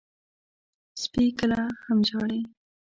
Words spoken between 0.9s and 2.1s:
سپي کله هم